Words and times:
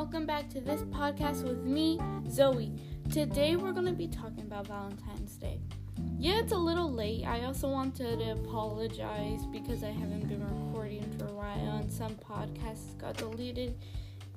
welcome 0.00 0.24
back 0.24 0.48
to 0.48 0.62
this 0.62 0.80
podcast 0.84 1.42
with 1.42 1.62
me, 1.62 2.00
Zoe. 2.30 2.72
Today 3.12 3.56
we're 3.56 3.72
going 3.72 3.84
to 3.84 3.92
be 3.92 4.08
talking 4.08 4.44
about 4.44 4.66
Valentine's 4.66 5.36
Day. 5.36 5.60
Yeah, 6.18 6.38
it's 6.38 6.54
a 6.54 6.56
little 6.56 6.90
late. 6.90 7.26
I 7.26 7.44
also 7.44 7.68
wanted 7.68 8.18
to 8.20 8.30
apologize 8.30 9.44
because 9.52 9.84
I 9.84 9.90
haven't 9.90 10.26
been 10.26 10.42
recording 10.42 11.02
for 11.18 11.26
a 11.26 11.34
while 11.34 11.76
and 11.76 11.92
some 11.92 12.14
podcasts 12.14 12.96
got 12.96 13.18
deleted. 13.18 13.76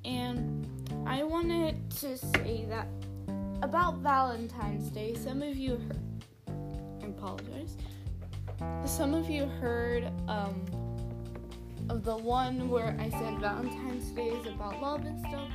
And 0.03 0.67
I 1.07 1.23
wanted 1.23 1.89
to 1.91 2.17
say 2.17 2.65
that 2.67 2.89
about 3.61 3.99
Valentine's 3.99 4.89
Day, 4.89 5.15
some 5.15 5.41
of 5.41 5.55
you 5.55 5.77
heard, 5.77 6.25
I 7.01 7.05
apologize. 7.05 7.77
Some 8.85 9.13
of 9.13 9.29
you 9.29 9.45
heard 9.45 10.11
um, 10.27 10.65
of 11.89 12.03
the 12.03 12.17
one 12.17 12.69
where 12.69 12.95
I 12.99 13.09
said 13.09 13.39
Valentine's 13.39 14.09
Day 14.11 14.29
is 14.29 14.45
about 14.47 14.81
love 14.81 15.05
and 15.05 15.19
stuff. 15.27 15.49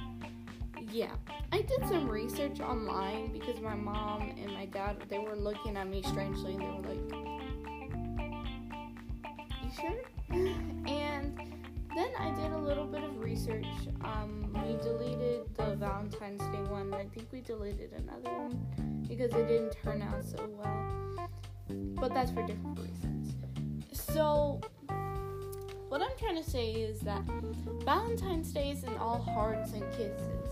Yeah, 0.91 1.13
I 1.53 1.63
did 1.63 1.87
some 1.89 2.09
research 2.09 2.61
online 2.61 3.33
because 3.33 3.61
my 3.61 3.75
mom 3.75 4.23
and 4.23 4.53
my 4.53 4.67
dad 4.67 4.97
they 5.09 5.19
were 5.19 5.37
looking 5.37 5.77
at 5.77 5.89
me 5.89 6.03
strangely 6.03 6.55
and 6.55 6.63
they 6.63 6.67
were 6.67 6.95
like, 6.95 7.13
"You 9.63 9.71
sure?" 9.81 10.03
And 10.89 11.37
then 11.95 12.11
I 12.19 12.31
did 12.31 12.53
a 12.53 12.59
little 12.59 12.87
bit 12.87 13.03
of 13.03 13.19
research. 13.19 13.67
Um, 14.03 14.51
we 14.53 14.77
deleted 14.83 15.43
the 15.57 15.75
Valentine's 15.77 16.43
Day 16.53 16.63
one. 16.71 16.95
I 16.95 17.07
think 17.07 17.33
we 17.33 17.41
deleted 17.41 17.93
another 17.93 18.31
one 18.37 19.05
because 19.09 19.33
it 19.35 19.49
didn't 19.49 19.75
turn 19.83 20.03
out 20.03 20.25
so 20.25 20.49
well. 20.49 21.29
But 21.97 22.15
that's 22.15 22.31
for 22.31 22.47
different 22.47 22.79
reasons. 22.79 23.35
So 23.93 24.61
what 25.88 26.02
I'm 26.02 26.16
trying 26.19 26.37
to 26.42 26.48
say 26.48 26.73
is 26.73 27.01
that 27.01 27.23
Valentine's 27.84 28.53
Day 28.53 28.70
isn't 28.72 28.98
all 28.98 29.22
hearts 29.22 29.72
and 29.72 29.83
kisses. 29.92 30.48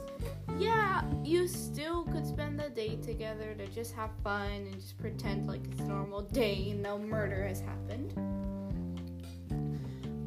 Yeah, 0.58 1.02
you 1.22 1.46
still 1.46 2.04
could 2.04 2.26
spend 2.26 2.58
the 2.58 2.70
day 2.70 2.96
together 2.96 3.54
to 3.54 3.66
just 3.66 3.94
have 3.94 4.10
fun 4.24 4.50
and 4.50 4.74
just 4.74 4.98
pretend 4.98 5.46
like 5.46 5.60
it's 5.70 5.80
a 5.80 5.84
normal 5.84 6.22
day 6.22 6.70
and 6.70 6.82
no 6.82 6.98
murder 6.98 7.46
has 7.46 7.60
happened. 7.60 8.14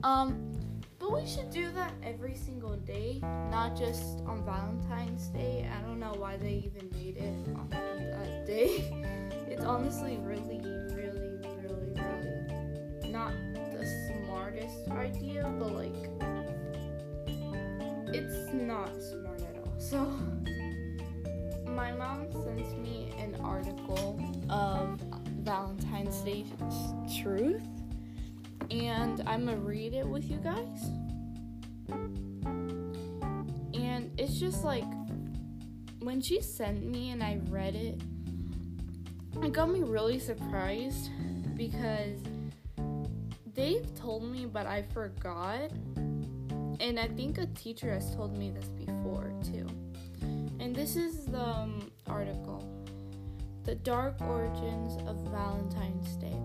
Um, 0.04 0.56
but 1.00 1.12
we 1.12 1.28
should 1.28 1.50
do 1.50 1.72
that 1.72 1.94
every 2.04 2.36
single 2.36 2.76
day, 2.76 3.20
not 3.50 3.76
just 3.76 4.20
on 4.28 4.46
Valentine's 4.46 5.28
Day. 5.30 5.68
I 5.76 5.82
don't 5.82 6.00
know 6.00 6.14
why 6.18 6.38
they 6.38 6.64
even 6.66 6.90
made 6.92 7.18
it 7.18 7.34
on 7.56 7.68
that 7.72 8.46
day. 8.46 8.94
It's 9.50 9.66
honestly 9.66 10.20
really, 10.22 10.59
idea, 14.92 15.52
but 15.60 15.74
like 15.74 15.96
it's 18.14 18.54
not 18.54 18.90
smart 19.02 19.42
at 19.42 19.56
all. 19.58 19.74
So 19.80 20.12
my 21.68 21.92
mom 21.94 22.28
sends 22.32 22.76
me 22.76 23.14
an 23.18 23.36
article 23.42 24.20
of 24.50 25.00
Valentine's 25.42 26.20
Day 26.22 26.46
truth 27.22 27.62
and 28.70 29.22
I'm 29.26 29.46
gonna 29.46 29.58
read 29.58 29.94
it 29.94 30.06
with 30.06 30.30
you 30.30 30.38
guys. 30.38 30.92
And 33.74 34.12
it's 34.18 34.40
just 34.40 34.64
like 34.64 34.84
when 36.00 36.22
she 36.22 36.42
sent 36.42 36.86
me 36.86 37.12
and 37.12 37.24
I 37.24 37.40
read 37.50 37.76
it, 37.76 38.02
it 39.42 39.54
got 39.54 39.70
me 39.70 39.82
really 39.82 40.20
surprised 40.20 41.10
because 41.56 42.18
they've 43.60 43.94
told 43.94 44.24
me, 44.24 44.46
but 44.46 44.66
I 44.66 44.84
forgot. 44.94 45.70
And 46.80 46.98
I 46.98 47.10
think 47.10 47.38
a 47.38 47.46
teacher 47.48 47.92
has 47.92 48.16
told 48.16 48.38
me 48.38 48.52
this 48.52 48.70
before 48.70 49.34
too. 49.44 49.68
And 50.62 50.74
this 50.74 50.96
is 50.96 51.26
the 51.26 51.42
um, 51.42 51.92
article 52.08 52.64
The 53.66 53.76
Dark 53.76 54.22
Origins 54.22 54.96
of 55.06 55.18
Valentine's 55.30 56.16
Day. 56.16 56.40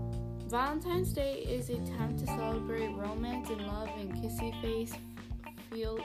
Valentine's 0.49 1.13
Day 1.13 1.35
is 1.35 1.71
a 1.71 1.77
time 1.97 2.19
to 2.19 2.27
celebrate 2.27 2.89
romance 2.89 3.49
and 3.49 3.65
love 3.65 3.91
and 3.97 4.13
kissy 4.15 4.51
face 4.61 4.93
fealty. 5.71 6.05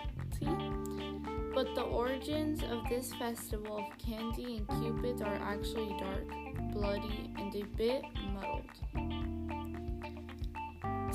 But 1.55 1.73
the 1.73 1.81
origins 1.81 2.61
of 2.69 2.87
this 2.87 3.13
festival 3.15 3.79
of 3.79 3.97
candy 3.97 4.57
and 4.57 4.67
cupids 4.67 5.23
are 5.23 5.39
actually 5.41 5.95
dark, 5.97 6.27
bloody, 6.71 7.33
and 7.39 7.53
a 7.55 7.63
bit 7.75 8.03
muddled. 8.31 9.08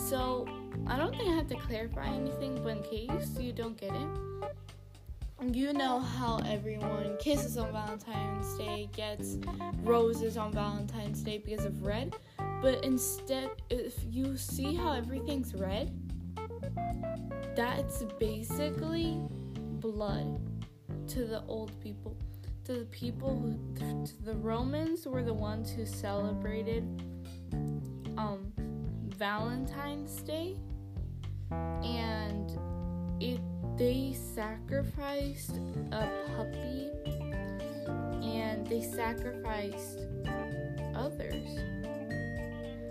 So, 0.09 0.47
I 0.87 0.99
don't 0.99 1.17
think 1.17 1.31
I 1.31 1.35
have 1.35 1.49
to 1.49 1.57
clarify 1.57 2.07
anything, 2.07 2.61
but 2.63 2.77
in 2.77 2.83
case 2.83 3.39
you 3.39 3.53
don't 3.53 3.77
get 3.77 3.91
it, 3.95 5.55
you 5.57 5.73
know 5.73 5.99
how 5.99 6.41
everyone 6.47 7.17
kisses 7.19 7.57
on 7.57 7.73
Valentine's 7.73 8.59
Day, 8.59 8.89
gets 8.95 9.39
roses 9.83 10.37
on 10.37 10.53
Valentine's 10.53 11.23
Day 11.23 11.39
because 11.39 11.65
of 11.65 11.83
red. 11.83 12.15
But 12.61 12.85
instead, 12.85 13.51
if 13.71 13.95
you 14.07 14.37
see 14.37 14.75
how 14.75 14.93
everything's 14.93 15.55
red, 15.55 15.91
that's 17.57 18.03
basically 18.21 19.19
blood 19.81 20.39
to 21.09 21.25
the 21.25 21.43
old 21.47 21.79
people. 21.81 22.17
To 22.65 22.73
the 22.75 22.87
people 22.87 23.39
who, 23.39 23.59
to 24.07 24.25
the 24.25 24.35
Romans 24.35 25.07
were 25.07 25.23
the 25.23 25.35
ones 25.35 25.71
who 25.71 25.85
celebrated 25.87 26.85
um 28.17 28.54
Valentine's 29.19 30.17
Day, 30.23 30.57
and 31.51 32.51
it 33.21 33.41
they 33.77 34.15
sacrificed 34.35 35.59
a 35.91 36.09
puppy, 36.37 36.91
and 38.23 38.67
they 38.67 38.81
sacrificed 38.81 39.99
others. 40.95 41.59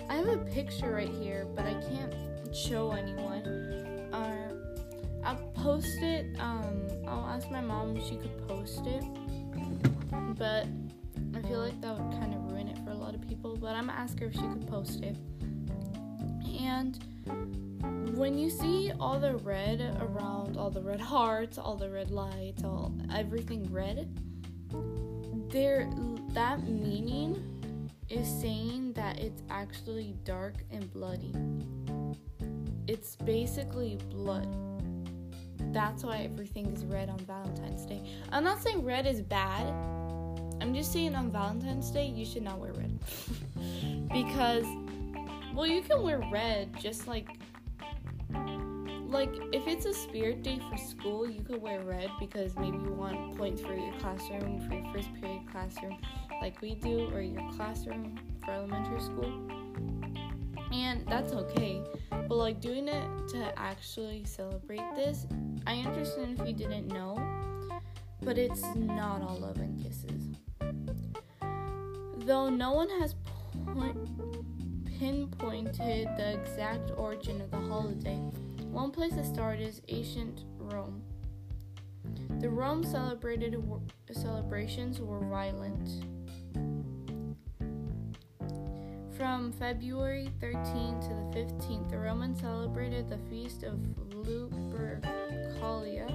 I 0.09 0.15
have 0.15 0.27
a 0.27 0.37
picture 0.37 0.91
right 0.91 1.09
here, 1.09 1.47
but 1.55 1.65
I 1.65 1.73
can't 1.73 2.13
show 2.53 2.91
anyone. 2.91 4.09
Uh, 4.11 4.53
I'll 5.23 5.51
post 5.55 6.01
it. 6.01 6.37
Um, 6.39 6.87
I'll 7.07 7.25
ask 7.27 7.49
my 7.49 7.61
mom 7.61 7.95
if 7.95 8.05
she 8.05 8.17
could 8.17 8.47
post 8.47 8.85
it, 8.85 9.03
but 10.37 10.67
I 11.33 11.41
feel 11.47 11.59
like 11.59 11.79
that 11.81 11.97
would 11.97 12.19
kind 12.19 12.33
of 12.33 12.51
ruin 12.51 12.67
it 12.67 12.77
for 12.83 12.91
a 12.91 12.95
lot 12.95 13.15
of 13.15 13.21
people. 13.27 13.55
But 13.55 13.75
I'm 13.75 13.87
gonna 13.87 13.97
ask 13.99 14.19
her 14.19 14.25
if 14.25 14.33
she 14.33 14.41
could 14.41 14.67
post 14.67 15.01
it. 15.01 15.15
And 16.63 18.17
when 18.17 18.37
you 18.37 18.49
see 18.49 18.91
all 18.99 19.19
the 19.19 19.35
red 19.37 19.81
around, 20.01 20.57
all 20.57 20.69
the 20.69 20.81
red 20.81 21.01
hearts, 21.13 21.57
all 21.57 21.75
the 21.75 21.89
red 21.89 22.09
lights, 22.09 22.63
all 22.63 22.93
everything 23.13 23.71
red, 23.71 24.07
there 25.49 25.89
that 26.29 26.67
meaning 26.67 27.89
is 28.09 28.27
saying 28.27 28.93
that 28.93 29.19
it's 29.19 29.41
actually 29.49 30.15
dark 30.23 30.55
and 30.71 30.91
bloody. 30.93 31.33
It's 32.87 33.15
basically 33.17 33.97
blood. 34.09 34.47
That's 35.73 36.03
why 36.03 36.17
everything 36.19 36.67
is 36.67 36.85
red 36.85 37.09
on 37.09 37.17
Valentine's 37.19 37.85
Day. 37.85 38.01
I'm 38.31 38.43
not 38.43 38.61
saying 38.61 38.83
red 38.83 39.07
is 39.07 39.21
bad. 39.21 39.67
I'm 40.61 40.73
just 40.73 40.93
saying 40.93 41.15
on 41.15 41.31
Valentine's 41.31 41.89
Day 41.91 42.07
you 42.07 42.25
should 42.25 42.43
not 42.43 42.59
wear 42.59 42.73
red. 42.73 42.99
because 44.13 44.65
well, 45.53 45.67
you 45.67 45.81
can 45.81 46.01
wear 46.01 46.21
red 46.31 46.75
just 46.79 47.07
like 47.07 47.29
like 49.07 49.29
if 49.51 49.67
it's 49.67 49.85
a 49.85 49.93
spirit 49.93 50.41
day 50.41 50.59
for 50.69 50.77
school, 50.77 51.29
you 51.29 51.43
could 51.43 51.61
wear 51.61 51.81
red 51.81 52.09
because 52.19 52.55
maybe 52.57 52.77
you 52.77 52.91
want 52.91 53.37
points 53.37 53.61
for 53.61 53.75
your 53.75 53.93
classroom, 53.99 54.59
for 54.67 54.73
your 54.73 54.91
first 54.91 55.13
period 55.13 55.43
classroom, 55.51 55.97
like 56.41 56.59
we 56.61 56.73
do, 56.73 57.11
or 57.13 57.21
your 57.21 57.47
classroom 57.51 58.19
for 58.43 58.51
elementary 58.51 58.99
school. 58.99 59.31
And 60.73 61.05
that's 61.07 61.31
okay. 61.33 61.83
But 62.09 62.35
like 62.35 62.59
doing 62.59 62.87
it 62.87 63.27
to 63.29 63.53
actually 63.55 64.23
celebrate 64.25 64.95
this, 64.95 65.27
I 65.67 65.75
understand 65.81 66.39
if 66.39 66.47
you 66.47 66.53
didn't 66.53 66.87
know, 66.87 67.15
but 68.23 68.39
it's 68.39 68.63
not 68.75 69.21
all 69.21 69.37
love 69.37 69.57
and 69.57 69.79
kisses. 69.83 70.31
Though 72.25 72.49
no 72.49 72.71
one 72.71 72.89
has 72.99 73.13
point 73.67 73.97
pinpointed 75.03 76.07
the 76.15 76.31
exact 76.31 76.91
origin 76.95 77.41
of 77.41 77.51
the 77.51 77.59
holiday. 77.59 78.15
One 78.71 78.89
place 78.89 79.13
to 79.15 79.25
start 79.25 79.59
is 79.59 79.81
ancient 79.89 80.45
Rome. 80.57 81.03
The 82.39 82.49
Rome 82.49 82.85
celebrated 82.85 83.61
celebrations 84.13 85.01
were 85.01 85.19
violent. 85.19 86.05
From 89.17 89.51
February 89.51 90.29
13 90.39 90.61
to 91.01 91.09
the 91.09 91.37
15th, 91.37 91.89
the 91.89 91.97
Romans 91.97 92.39
celebrated 92.39 93.09
the 93.09 93.19
feast 93.29 93.63
of 93.63 93.73
Lupercalia. 94.11 96.07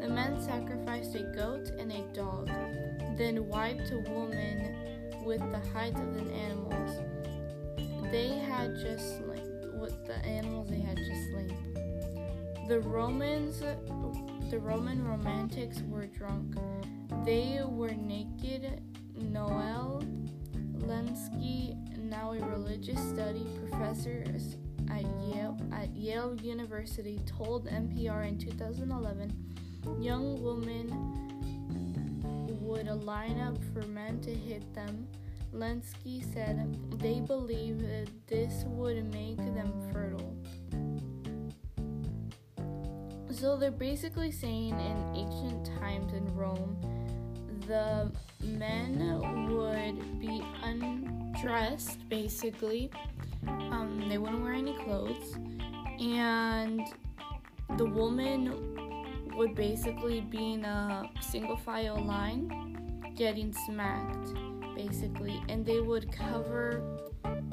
The 0.00 0.08
men 0.08 0.40
sacrificed 0.40 1.16
a 1.16 1.24
goat 1.36 1.70
and 1.76 1.90
a 1.90 2.02
dog, 2.14 2.46
then 3.18 3.48
wiped 3.48 3.90
a 3.90 3.98
woman 3.98 4.76
with 5.24 5.40
the 5.40 5.58
hides 5.72 5.98
of 5.98 6.14
the 6.14 6.32
animals 6.32 7.00
they 8.12 8.28
had 8.28 8.76
just 8.76 9.16
slain 9.16 9.80
with 9.80 10.06
the 10.06 10.14
animals 10.26 10.68
they 10.68 10.78
had 10.78 10.98
just 10.98 11.30
slain. 11.30 11.56
The 12.68 12.80
Romans 12.80 13.62
the 14.50 14.58
Roman 14.58 15.02
romantics 15.02 15.82
were 15.88 16.06
drunk. 16.06 16.56
They 17.24 17.60
were 17.64 17.92
naked. 17.92 18.82
Noel 19.16 20.02
Lenski, 20.80 21.74
now 21.96 22.32
a 22.32 22.38
religious 22.38 23.00
study 23.08 23.46
professor 23.60 24.24
at 24.90 25.02
Yale, 25.26 25.56
at 25.72 25.96
Yale 25.96 26.36
University, 26.42 27.18
told 27.24 27.66
NPR 27.66 28.28
in 28.28 28.36
2011 28.36 29.32
young 30.00 30.42
women 30.42 30.90
would 32.60 32.86
line 33.04 33.40
up 33.40 33.56
for 33.72 33.86
men 33.88 34.20
to 34.20 34.30
hit 34.30 34.62
them. 34.74 35.06
Lenski 35.52 36.22
said 36.32 36.76
they 36.98 37.20
believe 37.20 37.80
that 37.80 38.08
this 38.26 38.64
would 38.66 39.12
make 39.12 39.36
them 39.36 39.72
fertile. 39.92 40.34
So 43.30 43.56
they're 43.56 43.70
basically 43.70 44.30
saying 44.30 44.70
in 44.70 45.14
ancient 45.14 45.66
times 45.78 46.12
in 46.14 46.24
Rome, 46.34 46.80
the 47.66 48.10
men 48.42 49.18
would 49.54 50.20
be 50.20 50.42
undressed 50.62 52.08
basically. 52.08 52.90
Um, 53.46 54.06
they 54.08 54.18
wouldn't 54.18 54.42
wear 54.42 54.52
any 54.54 54.74
clothes, 54.74 55.36
and 56.00 56.80
the 57.76 57.84
woman 57.84 59.32
would 59.36 59.54
basically 59.54 60.20
be 60.20 60.54
in 60.54 60.64
a 60.64 61.10
single 61.20 61.56
file 61.56 62.02
line 62.02 63.12
getting 63.16 63.52
smacked 63.52 64.34
basically, 64.74 65.40
and 65.48 65.64
they 65.64 65.80
would 65.80 66.12
cover 66.12 66.82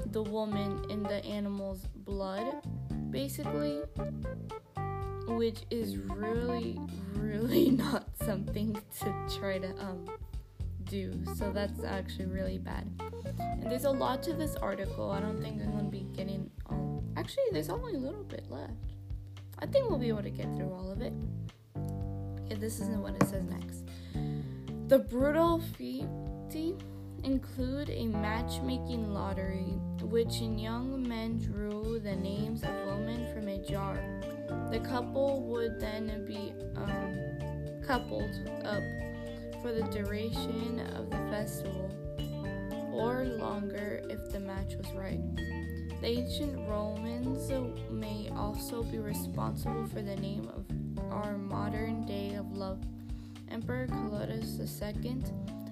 the 0.07 0.23
woman 0.23 0.83
in 0.89 1.03
the 1.03 1.23
animal's 1.25 1.85
blood 2.05 2.61
basically 3.11 3.81
which 5.35 5.61
is 5.69 5.97
really, 5.97 6.79
really 7.13 7.69
not 7.71 8.05
something 8.23 8.75
to 8.99 9.37
try 9.39 9.59
to 9.59 9.69
um 9.79 10.05
do. 10.85 11.13
So 11.35 11.51
that's 11.51 11.83
actually 11.83 12.25
really 12.25 12.57
bad. 12.57 12.89
And 13.39 13.69
there's 13.69 13.85
a 13.85 13.91
lot 13.91 14.23
to 14.23 14.33
this 14.33 14.55
article. 14.55 15.11
I 15.11 15.19
don't 15.19 15.41
think 15.41 15.61
I'm 15.61 15.71
gonna 15.71 15.89
be 15.89 16.07
getting 16.13 16.49
um 16.69 17.03
actually 17.15 17.43
there's 17.51 17.69
only 17.69 17.93
a 17.93 17.99
little 17.99 18.23
bit 18.23 18.49
left. 18.49 18.73
I 19.59 19.65
think 19.65 19.89
we'll 19.89 19.99
be 19.99 20.07
able 20.07 20.23
to 20.23 20.29
get 20.29 20.45
through 20.55 20.73
all 20.73 20.91
of 20.91 21.01
it. 21.01 21.13
Okay, 22.45 22.55
this 22.55 22.79
isn't 22.79 23.01
what 23.01 23.13
it 23.15 23.27
says 23.27 23.43
next. 23.43 23.83
The 24.87 24.99
brutal 24.99 25.59
feat 25.77 26.05
include 27.23 27.89
a 27.89 28.05
matchmaking 28.05 29.13
lottery, 29.13 29.77
which 30.01 30.41
in 30.41 30.57
young 30.57 31.07
men 31.07 31.37
drew 31.37 31.99
the 31.99 32.15
names 32.15 32.63
of 32.63 32.69
women 32.85 33.33
from 33.33 33.47
a 33.47 33.57
jar. 33.57 33.97
The 34.71 34.79
couple 34.79 35.43
would 35.43 35.79
then 35.79 36.25
be 36.25 36.53
um, 36.75 37.81
coupled 37.85 38.31
up 38.63 38.83
for 39.61 39.71
the 39.73 39.87
duration 39.91 40.79
of 40.95 41.09
the 41.09 41.17
festival, 41.29 41.91
or 42.93 43.25
longer 43.25 44.01
if 44.09 44.31
the 44.31 44.39
match 44.39 44.75
was 44.75 44.91
right. 44.93 45.19
The 46.01 46.07
ancient 46.07 46.57
Romans 46.69 47.51
may 47.91 48.29
also 48.35 48.83
be 48.83 48.99
responsible 48.99 49.85
for 49.87 50.01
the 50.01 50.15
name 50.15 50.49
of 50.55 50.65
our 51.11 51.37
modern 51.37 52.05
day 52.05 52.35
of 52.35 52.51
love. 52.53 52.79
Emperor 53.51 53.87
Claudius 53.87 54.59
II 54.59 55.23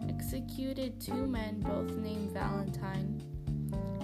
executed 0.07 1.00
two 1.00 1.27
men, 1.27 1.59
both 1.59 1.92
named 1.98 2.31
Valentine. 2.31 3.21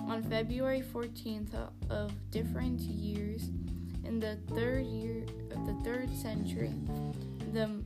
On 0.08 0.22
February 0.24 0.82
14th 0.82 1.54
of 1.90 2.12
different 2.32 2.82
years, 2.82 3.50
in 4.04 4.20
the 4.20 4.38
third 4.54 4.86
year 4.86 5.26
of 5.52 5.66
the 5.66 5.74
third 5.84 6.10
century, 6.16 6.74
the 7.54 7.84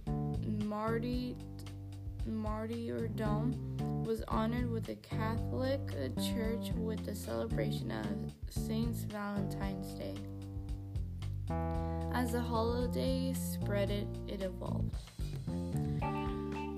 Marty, 0.65 1.35
martyrdom 2.25 4.03
was 4.05 4.23
honored 4.27 4.69
with 4.71 4.85
the 4.85 4.95
Catholic 4.95 5.79
Church 6.17 6.71
with 6.75 7.05
the 7.05 7.15
celebration 7.15 7.91
of 7.91 8.07
Saint 8.49 8.95
Valentine's 9.11 9.93
Day. 9.93 10.15
As 12.13 12.31
the 12.31 12.41
holiday 12.41 13.33
spread, 13.33 13.89
it, 13.89 14.07
it 14.27 14.41
evolved. 14.41 14.95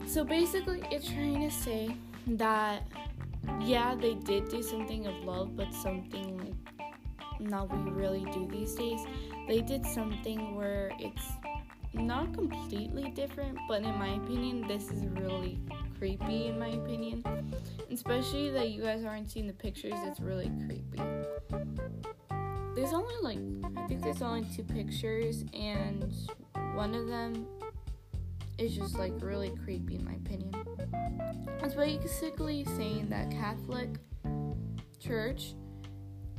So 0.09 0.23
basically, 0.23 0.81
it's 0.89 1.07
trying 1.07 1.47
to 1.47 1.55
say 1.55 1.95
that, 2.25 2.81
yeah, 3.61 3.93
they 3.93 4.15
did 4.15 4.49
do 4.49 4.63
something 4.63 5.05
of 5.05 5.13
love, 5.23 5.55
but 5.55 5.71
something 5.71 6.35
like 6.39 6.89
not 7.39 7.71
we 7.71 7.91
really 7.91 8.25
do 8.33 8.47
these 8.51 8.73
days. 8.73 9.01
They 9.47 9.61
did 9.61 9.85
something 9.85 10.55
where 10.55 10.91
it's 10.99 11.27
not 11.93 12.33
completely 12.33 13.11
different, 13.11 13.59
but 13.67 13.83
in 13.83 13.99
my 13.99 14.15
opinion, 14.15 14.67
this 14.67 14.89
is 14.89 15.05
really 15.05 15.59
creepy. 15.99 16.47
In 16.47 16.57
my 16.57 16.69
opinion, 16.69 17.23
especially 17.91 18.49
that 18.49 18.69
you 18.71 18.81
guys 18.81 19.05
aren't 19.05 19.29
seeing 19.29 19.45
the 19.45 19.53
pictures, 19.53 19.93
it's 20.05 20.19
really 20.19 20.51
creepy. 20.65 21.03
There's 22.75 22.93
only 22.93 23.13
like 23.21 23.39
I 23.77 23.87
think 23.87 24.01
there's 24.01 24.23
only 24.23 24.47
two 24.55 24.63
pictures, 24.63 25.45
and 25.53 26.11
one 26.73 26.95
of 26.95 27.07
them 27.07 27.45
is 28.59 28.75
just 28.75 28.97
like 28.97 29.13
really 29.21 29.51
creepy 29.63 29.95
in 29.95 30.05
my 30.05 30.13
opinion. 30.13 30.53
It's 31.63 31.75
basically 31.75 32.65
saying 32.75 33.09
that 33.09 33.31
Catholic 33.31 33.89
Church 34.99 35.53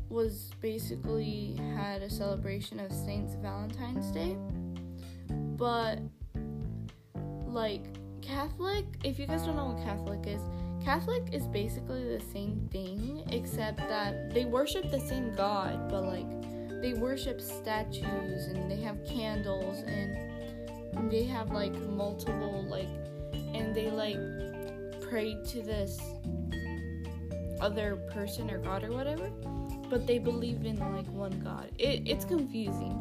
was 0.09 0.51
basically 0.61 1.59
had 1.77 2.03
a 2.03 2.11
celebration 2.11 2.81
of 2.81 2.93
Saint's 2.93 3.35
Valentine's 3.37 4.11
Day. 4.11 4.37
But 5.57 6.01
like 7.47 7.85
Catholic, 8.21 8.85
if 9.05 9.19
you 9.19 9.27
guys 9.27 9.43
don't 9.45 9.57
know 9.57 9.67
what 9.67 9.85
Catholic 9.85 10.27
is, 10.27 10.43
Catholic 10.85 11.33
is 11.33 11.47
basically 11.47 12.05
the 12.05 12.25
same 12.33 12.69
thing 12.73 13.23
except 13.31 13.79
that 13.79 14.33
they 14.33 14.45
worship 14.45 14.91
the 14.91 15.01
same 15.01 15.35
God, 15.35 15.89
but 15.89 16.05
like 16.05 16.83
they 16.83 16.95
worship 16.95 17.41
statues 17.41 18.47
and 18.47 18.71
they 18.71 18.81
have 18.81 19.05
candles 19.05 19.83
and 19.87 20.30
they 21.11 21.25
have 21.25 21.51
like 21.51 21.75
multiple 21.75 22.65
like 22.69 22.89
and 23.55 23.75
they 23.75 23.91
like 23.91 24.19
pray 25.01 25.37
to 25.49 25.63
this 25.63 25.99
other 27.61 27.97
person 28.13 28.51
or 28.51 28.59
God 28.59 28.85
or 28.85 28.93
whatever 28.93 29.31
but 29.91 30.07
they 30.07 30.19
believe 30.19 30.65
in 30.65 30.79
like 30.95 31.07
one 31.09 31.39
God. 31.41 31.73
It, 31.77 32.03
it's 32.07 32.25
confusing. 32.25 32.97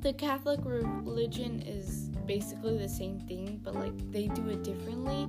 The 0.00 0.14
Catholic 0.14 0.60
religion 0.64 1.62
is 1.62 2.08
basically 2.26 2.78
the 2.78 2.88
same 2.88 3.20
thing, 3.20 3.60
but 3.62 3.74
like 3.74 3.92
they 4.10 4.28
do 4.28 4.48
it 4.48 4.64
differently, 4.64 5.24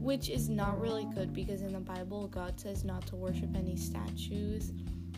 which 0.00 0.30
is 0.30 0.48
not 0.48 0.80
really 0.80 1.04
good 1.14 1.34
because 1.34 1.60
in 1.60 1.72
the 1.72 1.80
Bible, 1.80 2.28
God 2.28 2.58
says 2.58 2.84
not 2.84 3.06
to 3.08 3.16
worship 3.16 3.54
any 3.54 3.76
statues 3.76 4.72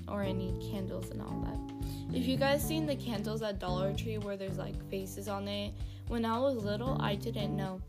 or 0.08 0.22
any 0.22 0.54
candles 0.70 1.10
and 1.10 1.20
all 1.20 1.40
that. 1.44 2.16
If 2.16 2.26
you 2.26 2.36
guys 2.36 2.66
seen 2.66 2.86
the 2.86 2.96
candles 2.96 3.42
at 3.42 3.58
Dollar 3.58 3.92
Tree 3.92 4.18
where 4.18 4.36
there's 4.36 4.58
like 4.58 4.74
faces 4.90 5.28
on 5.28 5.48
it, 5.48 5.74
when 6.08 6.24
I 6.24 6.38
was 6.38 6.62
little, 6.62 7.00
I 7.00 7.14
didn't 7.14 7.56
know, 7.56 7.80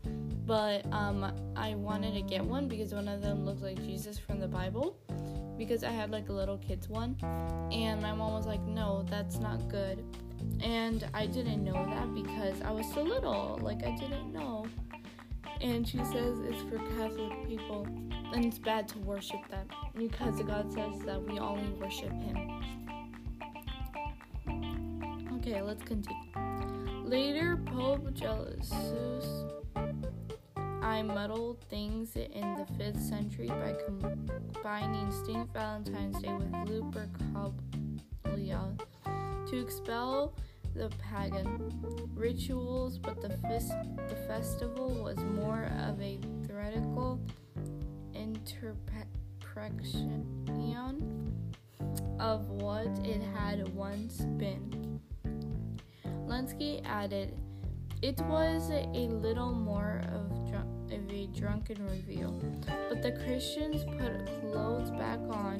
but 0.46 0.90
um, 0.92 1.32
I 1.54 1.74
wanted 1.74 2.14
to 2.14 2.22
get 2.22 2.44
one 2.44 2.66
because 2.66 2.94
one 2.94 3.08
of 3.08 3.20
them 3.20 3.44
looks 3.44 3.62
like 3.62 3.76
Jesus 3.76 4.18
from 4.18 4.40
the 4.40 4.48
Bible 4.48 4.96
because 5.58 5.84
I 5.84 5.90
had 5.90 6.10
like 6.10 6.28
a 6.28 6.32
little 6.32 6.58
kids 6.58 6.88
one, 6.88 7.16
and 7.72 8.00
my 8.00 8.12
mom 8.12 8.32
was 8.32 8.46
like, 8.46 8.62
"No, 8.62 9.04
that's 9.08 9.38
not 9.38 9.68
good." 9.68 10.04
And 10.60 11.08
I 11.14 11.26
didn't 11.26 11.64
know 11.64 11.72
that 11.72 12.14
because 12.14 12.60
I 12.62 12.70
was 12.70 12.86
so 12.94 13.02
little, 13.02 13.58
like 13.62 13.84
I 13.84 13.96
didn't 13.96 14.32
know. 14.32 14.66
And 15.60 15.86
she 15.86 15.98
says 15.98 16.38
it's 16.40 16.62
for 16.62 16.78
Catholic 16.96 17.48
people, 17.48 17.86
and 18.32 18.44
it's 18.44 18.58
bad 18.58 18.88
to 18.88 18.98
worship 18.98 19.46
them 19.48 19.68
because 19.96 20.40
God 20.42 20.72
says 20.72 21.00
that 21.04 21.22
we 21.22 21.38
only 21.38 21.72
worship 21.80 22.12
Him. 22.12 22.62
Okay, 25.38 25.62
let's 25.62 25.82
continue. 25.82 26.16
Later, 27.04 27.56
Pope 27.56 28.10
Gelasius 28.14 29.46
I 30.86 31.02
muddled 31.02 31.60
things 31.68 32.14
in 32.14 32.54
the 32.54 32.64
5th 32.82 33.00
century 33.00 33.48
by 33.48 33.74
combining 33.84 35.10
St. 35.10 35.52
Valentine's 35.52 36.22
Day 36.22 36.32
with 36.32 36.52
Lupercalia 36.68 38.78
to 39.48 39.60
expel 39.60 40.32
the 40.76 40.90
pagan 40.98 41.72
rituals, 42.14 42.98
but 42.98 43.22
the, 43.22 43.28
the 43.28 44.16
festival 44.28 44.90
was 45.02 45.16
more 45.18 45.70
of 45.88 46.00
a 46.00 46.20
theoretical 46.46 47.20
interpretation 48.12 50.26
of 52.20 52.48
what 52.50 52.86
it 53.04 53.22
had 53.34 53.66
once 53.74 54.18
been. 54.36 55.00
Lenski 56.26 56.82
added, 56.84 57.34
it 58.02 58.20
was 58.22 58.70
a 58.70 59.08
little 59.08 59.52
more 59.52 60.02
of 60.12 60.26
of 60.92 61.10
a 61.10 61.26
drunken 61.28 61.84
reveal. 61.86 62.40
But 62.88 63.02
the 63.02 63.12
Christians 63.12 63.84
put 63.84 64.26
clothes 64.40 64.90
back 64.92 65.18
on. 65.30 65.58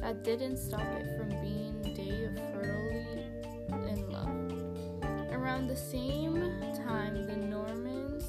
That 0.00 0.24
didn't 0.24 0.56
stop 0.56 0.80
it 0.80 1.11
Around 5.52 5.68
the 5.68 5.76
same 5.76 6.34
time, 6.86 7.26
the 7.26 7.36
Normans 7.36 8.24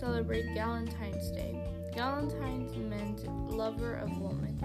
celebrate 0.00 0.44
Galatin's 0.56 1.30
Day. 1.30 1.64
Galatin's 1.94 2.76
meant 2.76 3.24
lover 3.48 3.94
of 3.94 4.18
woman. 4.18 4.58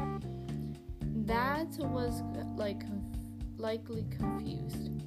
That 1.27 1.67
was 1.77 2.23
like 2.57 2.81
likely 3.57 4.07
confused. 4.09 5.03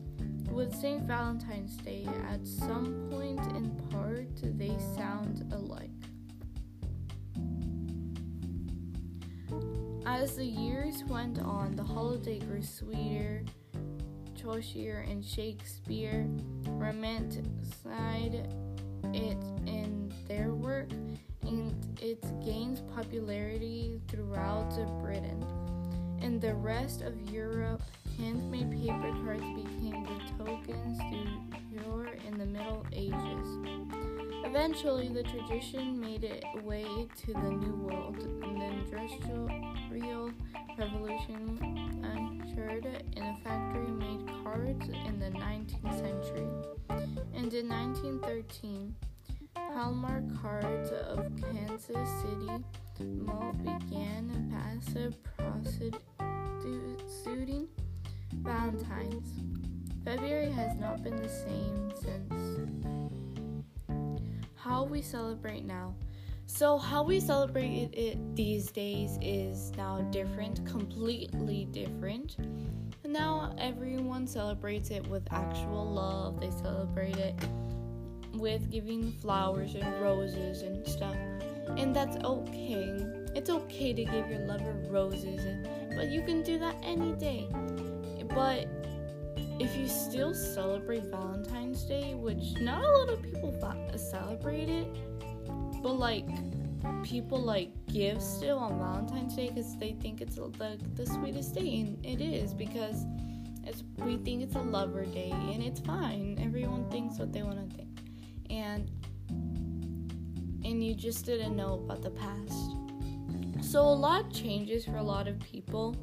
With 0.48 0.72
St. 0.76 1.02
Valentine's 1.02 1.76
Day, 1.78 2.06
at 2.30 2.46
some 2.46 3.08
point 3.10 3.44
in 3.56 3.68
part, 3.90 4.36
they 4.56 4.78
sound 4.94 5.44
alike. 5.52 5.90
As 10.06 10.36
the 10.36 10.46
years 10.46 11.02
went 11.08 11.40
on, 11.40 11.74
the 11.74 11.82
holiday 11.82 12.38
grew 12.38 12.62
sweeter. 12.62 13.44
Chaucer 14.46 15.04
and 15.10 15.24
Shakespeare 15.24 16.24
romanticized 16.68 18.46
it 19.12 19.38
in 19.66 20.12
their 20.28 20.54
work, 20.54 20.88
and 21.42 21.74
it 22.00 22.22
gained 22.44 22.80
popularity 22.94 24.00
throughout 24.06 24.70
Britain. 25.02 25.44
In 26.20 26.38
the 26.38 26.54
rest 26.54 27.02
of 27.02 27.28
Europe, 27.28 27.82
handmade 28.18 28.70
paper 28.70 29.12
cards 29.24 29.42
became 29.56 30.04
the 30.04 30.44
tokens 30.44 30.98
du 31.10 31.82
jour 31.82 32.06
in 32.28 32.38
the 32.38 32.46
Middle 32.46 32.86
Ages. 32.92 33.48
Eventually, 34.44 35.08
the 35.08 35.24
tradition 35.24 36.00
made 36.00 36.22
its 36.22 36.46
way 36.62 36.86
to 37.24 37.32
the 37.32 37.50
New 37.50 37.74
World. 37.74 38.16
And 38.44 38.60
the 38.60 38.66
Industrial 38.66 40.30
Revolution 40.78 41.58
ushered 42.04 42.86
in 43.16 43.22
a 43.22 43.36
factory 43.42 44.05
cards 44.46 44.88
in 44.88 45.18
the 45.18 45.30
19th 45.38 45.98
century. 45.98 46.46
And 47.34 47.52
in 47.52 47.68
1913, 47.68 48.94
Hallmark 49.56 50.22
Cards 50.40 50.92
of 50.92 51.26
Kansas 51.50 52.08
City 52.22 52.64
Mo 53.00 53.52
began 53.58 54.30
a 54.30 54.40
passive 54.54 55.16
prostituting 55.36 55.98
Valentine's. 58.34 59.28
February 60.04 60.50
has 60.52 60.76
not 60.76 61.02
been 61.02 61.16
the 61.16 61.28
same 61.28 61.92
since 62.00 62.60
how 64.54 64.84
we 64.84 65.02
celebrate 65.02 65.64
now. 65.64 65.94
So, 66.46 66.78
how 66.78 67.02
we 67.02 67.18
celebrate 67.18 67.90
it 67.92 68.36
these 68.36 68.70
days 68.70 69.18
is 69.20 69.72
now 69.76 70.00
different, 70.12 70.64
completely 70.64 71.64
different. 71.72 72.36
Now, 73.18 73.54
everyone 73.56 74.26
celebrates 74.26 74.90
it 74.90 75.06
with 75.08 75.26
actual 75.32 75.90
love, 75.90 76.38
they 76.38 76.50
celebrate 76.50 77.16
it 77.16 77.34
with 78.34 78.70
giving 78.70 79.10
flowers 79.10 79.74
and 79.74 80.02
roses 80.02 80.60
and 80.60 80.86
stuff. 80.86 81.16
And 81.78 81.96
that's 81.96 82.18
okay. 82.18 82.94
It's 83.34 83.48
okay 83.48 83.94
to 83.94 84.04
give 84.04 84.28
your 84.28 84.40
lover 84.40 84.74
roses, 84.90 85.40
but 85.96 86.08
you 86.10 86.20
can 86.26 86.42
do 86.42 86.58
that 86.58 86.76
any 86.82 87.14
day. 87.14 87.48
But 88.34 88.68
if 89.58 89.74
you 89.78 89.88
still 89.88 90.34
celebrate 90.34 91.04
Valentine's 91.04 91.84
Day, 91.84 92.14
which 92.14 92.60
not 92.60 92.84
a 92.84 92.98
lot 92.98 93.08
of 93.08 93.22
people 93.22 93.58
celebrate 93.96 94.68
it, 94.68 94.88
but 95.82 95.94
like 95.94 96.26
people 97.02 97.38
like 97.38 97.70
give 97.86 98.22
still 98.22 98.58
on 98.58 98.78
Valentine's 98.78 99.36
Day 99.36 99.48
because 99.48 99.76
they 99.76 99.92
think 99.92 100.20
it's 100.20 100.36
the, 100.36 100.78
the 100.94 101.06
sweetest 101.06 101.54
day, 101.54 101.80
and 101.80 102.04
it 102.04 102.20
is 102.20 102.54
because 102.54 103.04
it's 103.64 103.82
we 103.98 104.16
think 104.18 104.42
it's 104.42 104.54
a 104.54 104.60
lover 104.60 105.04
day, 105.04 105.30
and 105.32 105.62
it's 105.62 105.80
fine. 105.80 106.38
Everyone 106.40 106.88
thinks 106.90 107.18
what 107.18 107.32
they 107.32 107.42
want 107.42 107.70
to 107.70 107.76
think, 107.76 107.98
and 108.50 108.90
and 110.64 110.84
you 110.84 110.94
just 110.94 111.24
didn't 111.24 111.56
know 111.56 111.74
about 111.74 112.02
the 112.02 112.10
past. 112.10 112.70
So 113.60 113.80
a 113.80 113.98
lot 114.06 114.32
changes 114.32 114.84
for 114.84 114.96
a 114.96 115.02
lot 115.02 115.28
of 115.28 115.38
people 115.40 115.96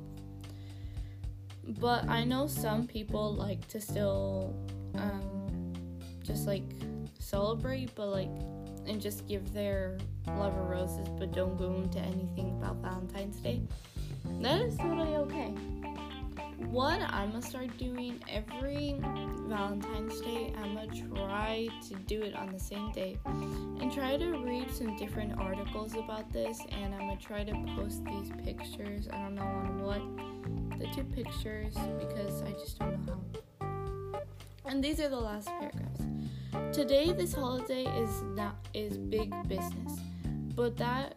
but 1.80 2.08
I 2.10 2.24
know 2.24 2.48
some 2.48 2.88
people 2.88 3.34
like 3.36 3.68
to 3.70 3.80
still 3.80 4.54
um, 4.96 5.74
just 6.24 6.46
like 6.46 6.64
celebrate, 7.20 7.96
but 7.96 8.08
like 8.08 8.30
and 8.86 9.02
just 9.02 9.28
give 9.28 9.54
their 9.54 9.98
lover 10.28 10.64
roses, 10.64 11.08
but 11.20 11.32
don't 11.32 11.58
go 11.58 11.74
into 11.76 12.00
anything 12.00 12.52
about 12.62 12.78
Valentine's 12.78 13.38
Day. 13.38 13.62
That 14.42 14.62
is 14.62 14.78
totally 14.78 15.16
okay. 15.16 15.54
What 16.70 17.02
I'm 17.02 17.32
gonna 17.32 17.42
start 17.42 17.78
doing 17.78 18.24
every 18.30 18.96
Valentine's 19.48 20.22
Day, 20.22 20.54
I'm 20.58 20.76
gonna 20.76 20.88
try 20.88 21.68
to 21.88 21.96
do 22.08 22.22
it 22.22 22.36
on 22.36 22.52
the 22.52 22.60
same 22.60 22.92
day 22.92 23.18
and 23.26 23.92
try 23.92 24.18
to 24.18 24.32
read 24.38 24.72
some 24.72 24.96
different 24.98 25.40
articles 25.40 25.94
about 25.96 26.32
this. 26.32 26.60
And 26.72 26.94
I'm 26.94 27.02
gonna 27.02 27.18
try 27.18 27.44
to 27.44 27.54
post 27.76 28.04
these 28.06 28.32
pictures. 28.44 29.08
I 29.12 29.18
don't 29.18 29.36
know 29.36 29.44
on 29.44 29.82
what 29.84 30.80
the 30.80 30.88
two 30.96 31.04
pictures 31.04 31.76
because 32.00 32.42
I 32.42 32.52
just 32.52 32.80
don't 32.80 33.06
know 33.06 33.20
how. 33.62 34.22
And 34.66 34.84
these 34.84 35.00
are 35.00 35.10
the 35.10 35.20
last 35.20 35.48
paragraphs. 35.48 36.02
Today, 36.72 37.12
this 37.12 37.34
holiday 37.34 37.84
is 38.02 38.22
not 38.36 38.56
is 38.74 38.98
big 38.98 39.32
business, 39.48 40.00
but 40.56 40.78
that 40.78 41.16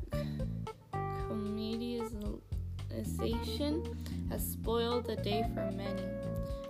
comedialization 1.28 3.84
has 4.30 4.52
spoiled 4.52 5.06
the 5.06 5.16
day 5.16 5.42
for 5.54 5.70
many. 5.72 6.02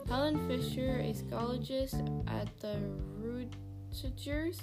Helen 0.09 0.47
Fisher, 0.47 1.01
a 1.01 1.13
psychologist 1.13 1.97
at 2.29 2.49
the 2.61 2.79
Rutgers 3.19 4.63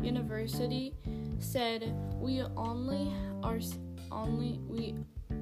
University, 0.00 0.94
said, 1.38 1.92
"We 2.20 2.42
only 2.56 3.12
are 3.42 3.58
only 4.12 4.60
we 4.68 4.94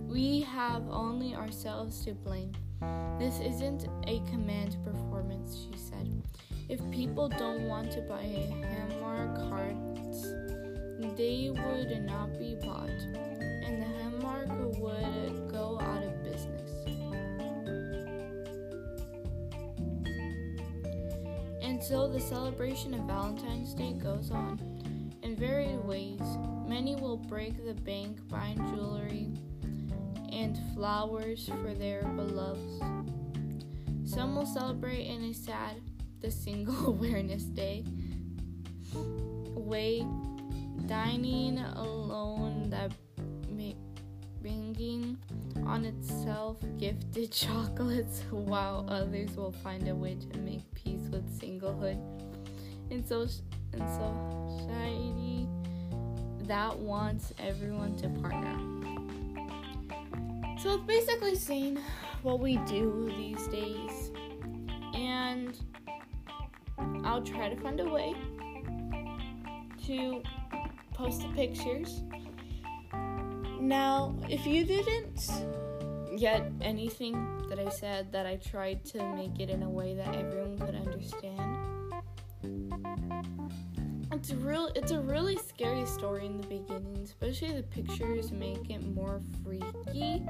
we 0.06 0.40
have 0.42 0.88
only 0.90 1.34
ourselves 1.34 2.04
to 2.04 2.14
blame. 2.14 2.52
This 3.18 3.40
isn't 3.40 3.88
a 4.06 4.20
command 4.30 4.76
performance," 4.84 5.56
she 5.56 5.76
said. 5.78 6.08
If 6.68 6.80
people 6.90 7.28
don't 7.28 7.66
want 7.68 7.90
to 7.92 8.00
buy 8.02 8.22
a 8.22 8.50
Hallmark 8.72 9.50
cards, 9.50 10.26
they 11.16 11.50
would 11.50 12.04
not 12.04 12.38
be 12.38 12.56
bought, 12.62 12.88
and 12.88 13.82
the 13.82 13.86
Hallmark 13.86 14.48
would 14.78 15.50
go 15.50 15.78
out 15.80 16.02
of 16.02 16.22
business. 16.22 16.70
And 21.60 21.82
so 21.82 22.08
the 22.08 22.20
celebration 22.20 22.94
of 22.94 23.00
Valentine's 23.00 23.74
Day 23.74 23.92
goes 23.94 24.30
on 24.30 24.60
in 25.22 25.36
varied 25.36 25.84
ways. 25.84 26.20
Many 26.66 26.94
will 26.94 27.16
break 27.16 27.64
the 27.64 27.74
bank 27.74 28.18
buying 28.28 28.58
jewelry 28.68 29.28
and 30.32 30.58
flowers 30.74 31.50
for 31.62 31.74
their 31.74 32.02
beloveds. 32.02 32.80
Some 34.04 34.36
will 34.36 34.46
celebrate 34.46 35.06
in 35.06 35.24
a 35.24 35.34
sad, 35.34 35.80
the 36.20 36.30
Single 36.30 36.86
Awareness 36.86 37.44
Day 37.44 37.84
way, 39.72 40.06
dining 40.86 41.58
alone 41.58 42.70
that 42.70 42.92
bringing 44.42 45.16
on 45.64 45.84
itself 45.84 46.58
gifted 46.78 47.30
chocolates 47.32 48.22
while 48.30 48.84
others 48.88 49.36
will 49.36 49.52
find 49.52 49.88
a 49.88 49.94
way 49.94 50.16
to 50.16 50.38
make 50.38 50.62
peace 50.74 51.08
with 51.10 51.24
singlehood. 51.40 51.98
And 52.90 53.06
so 53.06 53.22
in 53.72 53.78
society 54.58 55.48
that 56.42 56.76
wants 56.76 57.32
everyone 57.38 57.96
to 57.96 58.08
partner. 58.20 58.58
So 60.60 60.74
it's 60.74 60.84
basically 60.84 61.36
saying 61.36 61.78
what 62.22 62.40
we 62.40 62.56
do 62.58 63.10
these 63.16 63.46
days. 63.48 64.10
And 64.94 65.56
I'll 67.04 67.22
try 67.22 67.48
to 67.48 67.56
find 67.56 67.80
a 67.80 67.88
way 67.88 68.14
to 69.86 70.22
post 70.94 71.22
the 71.22 71.28
pictures. 71.28 72.02
Now, 73.60 74.16
if 74.28 74.46
you 74.46 74.64
didn't 74.64 75.30
get 76.18 76.50
anything 76.60 77.14
that 77.48 77.58
I 77.58 77.68
said 77.68 78.12
that 78.12 78.26
I 78.26 78.36
tried 78.36 78.84
to 78.86 79.02
make 79.14 79.40
it 79.40 79.50
in 79.50 79.62
a 79.62 79.70
way 79.70 79.94
that 79.94 80.14
everyone 80.14 80.58
could 80.58 80.74
understand, 80.74 81.56
it's 84.12 84.30
a 84.30 84.36
real 84.36 84.70
it's 84.74 84.92
a 84.92 85.00
really 85.00 85.36
scary 85.36 85.86
story 85.86 86.26
in 86.26 86.40
the 86.40 86.46
beginning, 86.46 86.98
especially 87.02 87.52
the 87.52 87.62
pictures 87.62 88.30
make 88.30 88.70
it 88.70 88.84
more 88.94 89.20
freaky 89.44 90.22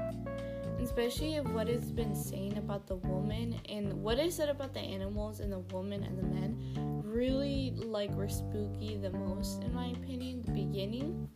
especially 0.83 1.37
of 1.37 1.51
what 1.53 1.67
has 1.67 1.91
been 1.91 2.13
saying 2.13 2.57
about 2.57 2.87
the 2.87 2.95
woman 2.95 3.59
and 3.69 3.93
what 3.93 4.19
I 4.19 4.29
said 4.29 4.49
about 4.49 4.73
the 4.73 4.81
animals 4.81 5.39
and 5.39 5.51
the 5.51 5.59
woman 5.59 6.03
and 6.03 6.17
the 6.17 6.23
men 6.23 6.92
really 7.13 7.73
like 7.75 8.09
were 8.11 8.27
spooky 8.27 8.97
the 8.97 9.11
most 9.11 9.63
in 9.63 9.73
my 9.73 9.87
opinion. 9.87 10.41
The 10.45 10.51
beginning, 10.51 11.29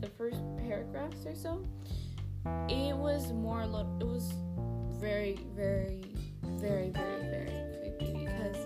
the 0.00 0.08
first 0.08 0.40
paragraphs 0.56 1.26
or 1.26 1.34
so, 1.34 1.64
it 2.68 2.96
was 2.96 3.32
more. 3.32 3.62
It 3.62 4.04
was 4.04 4.32
very, 4.98 5.38
very, 5.54 6.02
very, 6.42 6.90
very, 6.90 7.22
very 7.22 7.52
creepy 7.78 8.24
because 8.24 8.56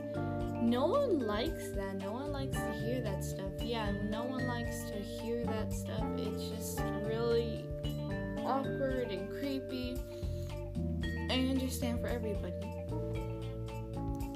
no 0.62 0.87
one 0.87 1.19
likes 1.26 1.71
that. 1.71 1.97
No 1.97 2.12
one 2.12 2.33
likes 2.33 2.57
to 2.57 2.73
hear 2.73 3.00
that 3.03 3.25
stuff. 3.25 3.50
Yeah, 3.61 3.91
no 4.09 4.23
one 4.23 4.47
likes 4.47 4.85
to 4.85 4.95
hear 4.95 5.45
that 5.47 5.73
stuff. 5.73 6.05
It's 6.17 6.49
just 6.49 6.81
really 7.05 7.65
awkward 8.45 9.11
and 9.11 9.29
creepy. 9.41 9.99
I 11.29 11.50
understand 11.50 12.00
for 12.00 12.07
everybody. 12.07 12.55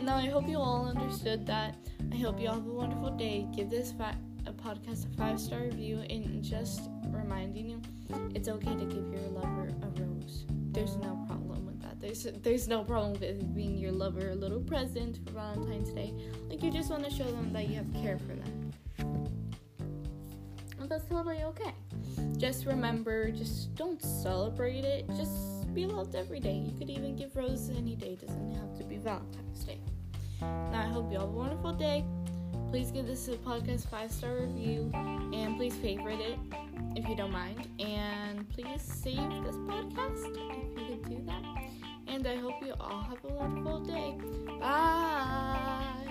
Now, 0.03 0.17
I 0.17 0.27
hope 0.27 0.49
you 0.49 0.59
all 0.59 0.89
understood 0.89 1.47
that. 1.47 1.77
I 2.13 2.17
hope 2.17 2.41
you 2.41 2.49
all 2.49 2.55
have 2.55 2.67
a 2.67 2.73
wonderful 2.73 3.11
day. 3.11 3.47
Give 3.55 3.71
this 3.71 3.93
fi- 3.93 4.17
a 4.47 4.53
podcast 4.53 5.13
a 5.13 5.17
five 5.17 5.41
star 5.41 5.61
review 5.61 5.99
and 6.11 6.43
just 6.43 6.83
reminding 7.09 7.71
you 7.71 7.83
it's 8.35 8.49
okay 8.49 8.75
to 8.75 8.85
give 8.85 9.13
your 9.13 9.31
lover 9.31 9.69
a 9.83 10.01
rose. 10.01 10.45
There's 10.73 10.97
no 10.97 11.25
problem 11.27 11.67
with 11.67 11.81
that. 11.83 12.01
There's 12.01 12.27
there's 12.43 12.69
no 12.69 12.85
problem 12.85 13.13
with 13.13 13.21
giving 13.21 13.77
your 13.77 13.93
lover 13.93 14.31
a 14.31 14.35
little 14.35 14.61
present 14.61 15.19
for 15.25 15.33
Valentine's 15.33 15.93
Day. 15.93 16.15
Like 16.49 16.63
you 16.63 16.71
just 16.71 16.91
want 16.91 17.05
to 17.05 17.11
show 17.11 17.31
them 17.31 17.53
that 17.53 17.69
you 17.69 17.77
have 17.77 17.93
care 17.95 18.19
for 18.19 18.35
them. 18.35 18.73
And 20.81 20.89
that's 20.89 21.05
totally 21.05 21.43
okay. 21.45 21.75
Just 22.39 22.67
remember, 22.67 23.31
just 23.31 23.75
don't 23.75 24.03
celebrate 24.03 24.85
it. 24.85 25.07
Just 25.17 25.73
be 25.75 25.87
loved 25.87 26.15
every 26.15 26.41
day. 26.41 26.55
You 26.55 26.73
could 26.79 26.91
even 26.91 27.17
give 27.17 27.37
roses 27.37 27.71
any 27.77 27.95
day. 27.95 28.15
It 28.21 28.27
doesn't 28.27 28.55
have 28.55 28.77
to 28.79 28.85
be 28.85 28.97
Valentine's 28.97 29.65
Day. 29.65 29.81
Now 30.41 30.81
I 30.81 30.89
hope 30.89 31.11
you 31.13 31.19
all 31.19 31.27
have 31.27 31.35
a 31.35 31.39
wonderful 31.39 31.73
day. 31.73 32.05
Please 32.71 32.91
give 32.91 33.07
this 33.07 33.29
podcast 33.29 33.89
five 33.91 34.13
star 34.13 34.37
review 34.37 34.91
and 34.95 35.57
please 35.57 35.75
favorite 35.75 36.21
it 36.21 36.39
if 36.95 37.09
you 37.09 37.17
don't 37.17 37.33
mind. 37.33 37.69
And 37.81 38.49
please 38.51 38.83
save 38.83 39.17
this 39.45 39.57
podcast 39.57 40.27
if 40.27 40.79
you 40.79 40.87
could 40.89 41.09
do 41.09 41.23
that. 41.27 41.43
And 42.07 42.27
I 42.27 42.37
hope 42.37 42.55
you 42.65 42.75
all 42.81 43.03
have 43.03 43.19
a 43.25 43.33
wonderful 43.33 43.81
day. 43.81 44.17
Bye. 44.61 46.11